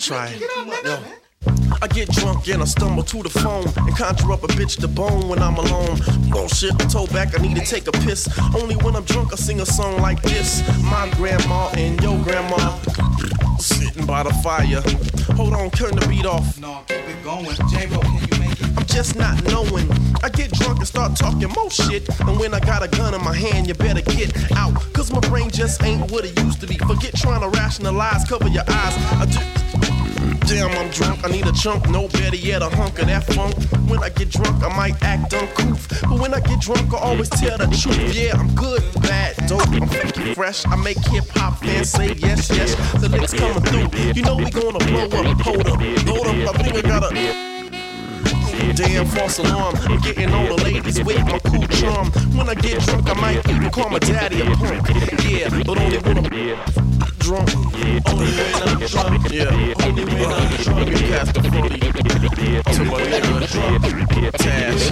Try. 0.00 0.32
Yo. 0.84 0.98
I 1.82 1.86
get 1.86 2.10
drunk 2.10 2.48
and 2.48 2.62
I 2.62 2.64
stumble 2.64 3.02
to 3.04 3.22
the 3.22 3.28
phone 3.28 3.66
and 3.86 3.96
conjure 3.96 4.32
up 4.32 4.42
a 4.42 4.48
bitch 4.48 4.80
to 4.80 4.88
bone 4.88 5.28
when 5.28 5.40
I'm 5.40 5.56
alone. 5.56 5.98
Bullshit, 6.30 6.72
I'm 6.72 6.88
told 6.88 7.12
back 7.12 7.38
I 7.38 7.42
need 7.42 7.56
to 7.56 7.64
take 7.64 7.86
a 7.86 7.92
piss. 7.92 8.28
Only 8.54 8.76
when 8.76 8.96
I'm 8.96 9.04
drunk 9.04 9.32
I 9.32 9.36
sing 9.36 9.60
a 9.60 9.66
song 9.66 10.00
like 10.00 10.22
this. 10.22 10.62
My 10.82 11.10
grandma 11.16 11.70
and 11.76 12.00
your 12.02 12.18
grandma 12.22 12.78
sitting 13.58 14.06
by 14.06 14.22
the 14.22 14.32
fire. 14.42 14.82
Hold 15.36 15.54
on, 15.54 15.70
turn 15.70 15.94
the 15.96 16.06
beat 16.08 16.26
off. 16.26 16.58
No, 16.58 16.82
keep 16.88 16.98
it 16.98 17.22
going. 17.22 17.56
J-Ro, 17.68 18.00
can 18.00 18.14
you 18.14 18.40
make 18.40 18.60
it? 18.60 18.78
I'm 18.78 18.86
just 18.86 19.16
not 19.16 19.42
knowing. 19.44 19.88
I 20.22 20.30
get 20.30 20.50
drunk 20.52 20.78
and 20.78 20.88
start 20.88 21.14
talking 21.16 21.48
more 21.56 21.70
shit. 21.70 22.08
And 22.20 22.38
when 22.38 22.54
I 22.54 22.60
got 22.60 22.82
a 22.82 22.88
gun 22.88 23.14
in 23.14 23.22
my 23.22 23.34
hand, 23.34 23.68
you 23.68 23.74
better 23.74 24.02
get 24.02 24.32
out. 24.56 24.74
Cause 24.94 25.12
my 25.12 25.20
brain 25.28 25.50
just 25.50 25.82
ain't 25.82 26.10
what 26.10 26.24
it 26.24 26.38
used 26.40 26.60
to 26.62 26.66
be. 26.66 26.78
Forget 26.78 27.14
trying 27.16 27.42
to 27.42 27.48
rationalize, 27.48 28.26
cover 28.28 28.48
your 28.48 28.64
eyes. 28.66 28.94
I 29.20 29.26
do. 29.26 29.69
Damn, 30.50 30.72
I'm 30.72 30.90
drunk. 30.90 31.24
I 31.24 31.28
need 31.28 31.46
a 31.46 31.52
chunk, 31.52 31.88
no 31.90 32.08
better 32.08 32.34
yet, 32.34 32.60
a 32.60 32.68
hunk 32.68 32.98
of 32.98 33.06
that 33.06 33.22
funk. 33.22 33.54
When 33.88 34.02
I 34.02 34.08
get 34.08 34.30
drunk, 34.30 34.64
I 34.64 34.76
might 34.76 35.00
act 35.00 35.32
uncouth. 35.32 36.02
But 36.02 36.18
when 36.18 36.34
I 36.34 36.40
get 36.40 36.60
drunk, 36.60 36.92
I 36.92 36.96
always 36.96 37.28
tell 37.28 37.56
the 37.56 37.66
truth. 37.66 38.12
Yeah, 38.12 38.36
I'm 38.36 38.52
good, 38.56 38.82
bad, 39.00 39.36
dope, 39.46 39.68
I'm 39.68 39.86
funky 39.86 40.34
fresh. 40.34 40.66
I 40.66 40.74
make 40.74 40.98
hip 41.06 41.28
hop 41.34 41.60
fans 41.60 41.90
say 41.90 42.14
yes, 42.14 42.50
yes. 42.50 42.74
The 43.00 43.08
licks 43.08 43.32
coming 43.32 43.62
through. 43.62 44.12
You 44.12 44.22
know 44.22 44.34
we 44.34 44.50
gonna 44.50 44.84
blow 44.84 45.04
up. 45.04 45.40
Hold 45.40 45.68
up, 45.68 45.80
hold 45.80 46.26
up. 46.26 46.56
I 46.56 46.62
think 46.64 46.76
I 46.78 46.82
got 46.82 47.12
a. 47.12 47.49
Damn 48.74 49.06
false 49.06 49.38
alarm. 49.38 49.74
I'm 49.82 50.00
getting 50.00 50.32
all 50.32 50.56
the 50.56 50.62
ladies 50.64 51.02
with 51.02 51.24
my 51.24 51.38
cool 51.40 51.66
charm. 51.78 52.10
When 52.36 52.48
I 52.48 52.54
get 52.54 52.82
drunk, 52.82 53.10
I 53.10 53.14
might 53.20 53.48
even 53.48 53.70
call 53.70 53.90
my 53.90 53.98
daddy 53.98 54.40
a 54.40 54.44
punk. 54.56 54.88
Yeah, 55.24 55.48
but 55.64 55.78
only 55.78 55.98
when 55.98 56.18
I'm 56.18 56.30
drunk. 57.18 57.48
Only 58.08 58.26
when 58.26 58.68
I'm 58.68 58.86
drunk. 58.86 59.30
Yeah, 59.30 59.84
only 59.84 60.04
when 60.04 60.32
I'm 60.32 60.56
drunk. 60.62 60.88
You 60.88 60.96
cast 61.08 61.34
the 61.34 61.42
funny 61.42 61.80
to 61.80 62.84
my 62.84 63.00
nigga 63.02 63.52
drunk. 63.52 64.32
Tash. 64.34 64.90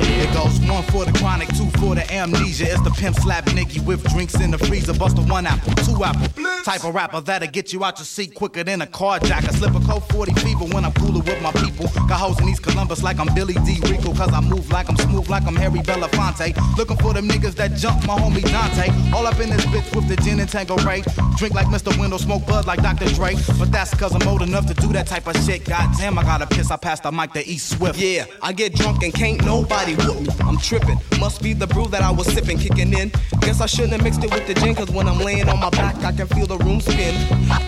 It 0.00 0.32
goes 0.34 0.60
one 0.68 0.82
for 0.84 1.04
the 1.04 1.12
chronic, 1.18 1.48
two 1.48 1.70
for 1.78 1.94
the 1.94 2.04
amnesia. 2.12 2.66
It's 2.72 2.82
the 2.82 2.90
pimp 2.90 3.16
slap 3.16 3.46
Nicky 3.54 3.80
with 3.80 4.02
drinks 4.10 4.34
in 4.40 4.50
the 4.50 4.58
freezer. 4.58 4.94
Bust 4.94 5.18
a 5.18 5.22
one 5.22 5.46
apple, 5.46 5.72
two 5.84 6.04
apple. 6.04 6.28
Type 6.64 6.84
of 6.84 6.94
rapper 6.94 7.20
that'll 7.20 7.48
get 7.48 7.72
you 7.72 7.84
out 7.84 7.98
your 7.98 8.06
seat 8.06 8.34
quicker 8.34 8.64
than 8.64 8.82
a 8.82 8.86
carjacker. 8.86 9.52
Slip 9.52 9.74
a 9.74 9.80
cold 9.80 10.04
40 10.10 10.34
fever 10.34 10.64
when 10.74 10.84
I'm 10.84 10.92
cooler 10.92 11.20
with 11.20 11.40
my 11.42 11.52
people. 11.52 11.86
Got 12.08 12.20
hoes 12.20 12.40
in 12.40 12.48
East 12.48 12.62
Columbus 12.62 12.95
like 13.02 13.18
I'm 13.18 13.32
Billy 13.34 13.54
D. 13.64 13.80
Rico. 13.90 14.14
Cause 14.14 14.32
I 14.32 14.40
move 14.40 14.70
like 14.70 14.88
I'm 14.88 14.96
smooth 14.96 15.28
like 15.28 15.46
I'm 15.46 15.56
Harry 15.56 15.80
Belafonte. 15.80 16.56
Looking 16.76 16.96
for 16.98 17.12
them 17.12 17.28
niggas 17.28 17.54
that 17.56 17.74
jump 17.74 18.06
my 18.06 18.16
homie 18.16 18.42
Dante. 18.42 18.90
All 19.14 19.26
up 19.26 19.38
in 19.40 19.50
this 19.50 19.64
bitch 19.66 19.94
with 19.94 20.08
the 20.08 20.16
gin 20.16 20.40
and 20.40 20.48
Tanqueray. 20.48 21.02
Drink 21.36 21.54
like 21.54 21.66
Mr. 21.66 21.98
Window, 21.98 22.16
smoke 22.16 22.46
bud 22.46 22.66
like 22.66 22.82
Dr. 22.82 23.06
Dre. 23.14 23.34
But 23.58 23.72
that's 23.72 23.94
cause 23.94 24.14
I'm 24.14 24.26
old 24.28 24.42
enough 24.42 24.66
to 24.66 24.74
do 24.74 24.92
that 24.92 25.06
type 25.06 25.26
of 25.26 25.36
shit. 25.44 25.64
Goddamn, 25.64 26.18
I 26.18 26.22
gotta 26.22 26.46
piss. 26.46 26.70
I 26.70 26.76
passed 26.76 27.02
the 27.02 27.12
mic 27.12 27.32
to 27.32 27.46
E 27.46 27.58
Swift. 27.58 27.98
Yeah, 27.98 28.26
I 28.42 28.52
get 28.52 28.74
drunk 28.74 29.02
and 29.02 29.12
can't 29.12 29.44
nobody 29.44 29.94
whoop 29.94 30.20
me. 30.20 30.28
I'm 30.40 30.58
tripping. 30.58 30.98
Must 31.18 31.42
be 31.42 31.52
the 31.52 31.66
brew 31.66 31.86
that 31.88 32.02
I 32.02 32.10
was 32.10 32.26
sipping, 32.26 32.58
kicking 32.58 32.92
in. 32.92 33.10
Guess 33.40 33.60
I 33.60 33.66
shouldn't 33.66 33.92
have 33.92 34.02
mixed 34.02 34.22
it 34.24 34.32
with 34.32 34.46
the 34.46 34.54
gin, 34.54 34.74
cause 34.74 34.90
when 34.90 35.08
I'm 35.08 35.18
laying 35.18 35.48
on 35.48 35.60
my 35.60 35.70
back, 35.70 35.96
I 36.04 36.12
can 36.12 36.26
feel 36.28 36.46
the 36.46 36.58
room 36.58 36.80
spin. 36.80 37.14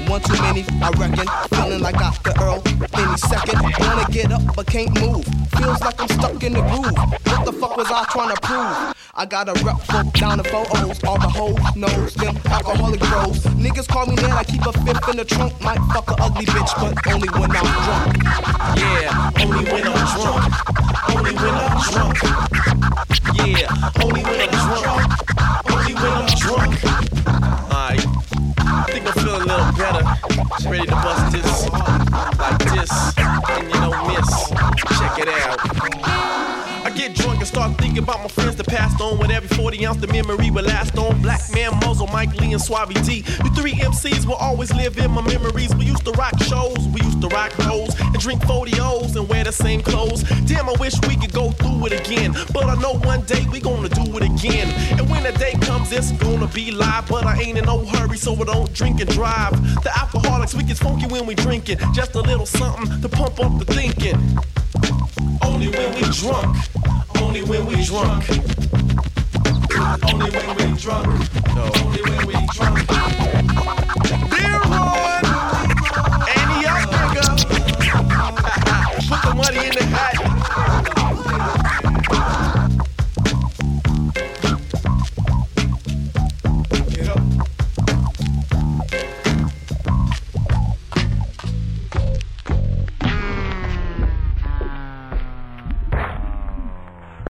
One 0.09 0.21
too 0.23 0.41
many, 0.43 0.65
I 0.83 0.91
reckon. 0.91 1.27
Feeling 1.57 1.81
like 1.81 1.97
Dr. 1.99 2.33
Earl 2.41 2.63
any 2.95 3.17
second. 3.17 3.61
Wanna 3.79 4.07
get 4.11 4.33
up 4.33 4.43
but 4.55 4.67
can't 4.67 4.93
move. 5.01 5.18
Feels 5.23 5.81
like 5.81 6.01
I'm 6.01 6.09
stuck 6.09 6.43
in 6.43 6.53
the 6.53 6.61
groove. 6.61 6.97
What 7.27 7.45
the 7.45 7.53
fuck 7.53 7.77
was 7.77 7.90
I 7.90 8.05
trying 8.11 8.35
to 8.35 8.40
prove? 8.40 8.95
I 9.15 9.27
got 9.27 9.49
a 9.49 9.53
rep 9.65 9.81
for 9.81 10.05
down 10.19 10.39
the 10.39 10.45
photos. 10.45 11.03
All 11.05 11.19
the 11.19 11.28
hoes 11.28 11.59
knows 11.74 12.15
them 12.15 12.36
alcoholic 12.47 13.01
bros. 13.01 13.43
Niggas 13.59 13.89
call 13.89 14.07
me 14.07 14.15
man, 14.16 14.32
I 14.32 14.45
keep 14.45 14.65
a 14.65 14.73
fifth 14.73 15.09
in 15.09 15.16
the 15.16 15.24
trunk. 15.24 15.61
Might 15.61 15.81
fuck 15.93 16.11
a 16.11 16.23
ugly 16.23 16.47
bitch, 16.47 16.73
but 16.78 16.95
only 17.12 17.28
when 17.28 17.51
I'm 17.51 17.66
drunk. 17.82 18.16
Yeah, 18.78 19.31
only 19.43 19.65
when 19.70 19.89
I'm 19.89 20.07
drunk. 20.15 20.45
Only 21.11 21.35
when 21.35 21.55
I'm 21.55 21.78
drunk. 21.90 22.16
Yeah, 23.35 23.69
only 24.03 24.23
when 24.23 24.40
I'm 24.40 24.55
drunk. 24.55 25.09
Only 25.70 25.95
when 25.95 26.12
I'm 26.12 26.27
drunk. 26.39 26.73
I 27.70 28.85
think 28.90 29.07
I'm 29.07 29.12
feeling 29.15 29.43
a 29.43 29.47
little 29.47 29.73
better. 29.73 30.05
Just 30.59 30.66
ready 30.66 30.86
to 30.86 30.95
bust 30.95 31.32
this 31.32 31.69
like 32.39 32.59
this, 32.70 33.19
and 33.19 33.66
you 33.73 33.81
know 33.81 33.93
miss. 34.07 34.57
Check 34.97 35.19
it 35.19 35.28
out. 35.28 35.59
I 36.89 36.90
get 36.90 37.15
drunk 37.15 37.39
and 37.40 37.47
start 37.47 37.77
thinking 37.77 38.02
about 38.02 38.23
my 38.23 38.28
friends 38.28 38.56
that 38.56 38.66
passed 38.66 39.01
on. 39.01 39.19
With 39.19 39.31
every 39.31 39.48
40 39.48 39.85
ounce, 39.85 40.01
the 40.01 40.06
memory 40.06 40.51
will 40.51 40.65
last 40.65 40.97
on. 40.97 41.20
Black 41.20 41.43
Man, 41.52 41.78
Muzzle, 41.81 42.06
Mike 42.06 42.35
Lee, 42.40 42.52
and 42.52 42.62
Suave 42.62 42.94
D. 43.05 43.24
You 43.44 43.51
three 43.55 43.74
MCs 43.74 44.24
will 44.24 44.36
always 44.36 44.73
live 44.73 44.97
in 44.97 45.10
my 45.10 45.20
memories. 45.20 45.74
We 45.74 45.85
used 45.85 46.05
to 46.06 46.12
rock 46.12 46.40
shows, 46.43 46.78
we 46.89 47.02
used 47.02 47.20
to 47.20 47.28
rock 47.28 47.52
hoes, 47.52 47.94
and 48.01 48.19
drink 48.19 48.40
40Os 48.43 49.16
and 49.16 49.28
wear 49.28 49.44
the 49.44 49.52
same 49.52 49.82
clothes. 49.82 50.23
Damn, 50.47 50.69
I 50.69 50.74
wish 50.81 50.94
we 51.06 51.16
could 51.16 51.32
go 51.32 51.51
through 51.51 51.86
it 51.86 52.01
again. 52.01 52.32
But 52.55 52.65
I 52.65 52.74
know 52.81 52.94
one 53.01 53.23
day 53.23 53.44
we 53.52 53.60
gonna 53.60 53.90
do 53.90 54.16
it 54.16 54.23
again. 54.23 54.69
And 54.98 55.10
when 55.10 55.24
the 55.24 55.32
day 55.32 55.55
comes, 55.60 55.93
it's 55.93 56.12
gonna 56.12 56.47
be 56.48 56.70
live. 56.70 57.06
But 57.09 57.27
I 57.27 57.39
ain't 57.40 57.59
in 57.59 57.66
no 57.66 57.85
hurry, 57.85 58.16
so 58.16 58.35
I 58.35 58.44
don't 58.44 58.73
drink 58.73 59.01
and 59.01 59.10
drive. 59.10 59.52
The 59.82 59.90
alcoholics, 59.98 60.55
we 60.55 60.62
get 60.62 60.78
funky 60.78 61.06
when 61.06 61.27
we 61.27 61.35
drinking. 61.35 61.78
Just 61.93 62.15
a 62.15 62.20
little 62.20 62.47
something 62.47 63.01
to 63.02 63.09
pump 63.09 63.40
up 63.40 63.59
the 63.59 63.66
thinking. 63.66 64.16
Only 65.43 65.69
when 65.69 65.95
we 65.95 66.03
drunk. 66.13 66.57
Only 67.21 67.43
when 67.43 67.67
we 67.67 67.85
drunk. 67.85 68.29
Only 70.05 70.31
when 70.31 70.57
we 70.57 70.79
drunk. 70.79 71.07
No. 71.55 71.71
Only 71.83 72.03
when 72.03 72.27
we 72.27 72.35
drunk. 72.53 72.79
Dear 74.31 74.61
Lord, 74.73 75.25
and 76.35 76.49
the 76.53 76.69
nigga, 76.93 77.27
put 79.09 79.21
the 79.23 79.35
money 79.35 79.67
in 79.67 79.75
the 79.75 79.85
hat. 79.85 80.28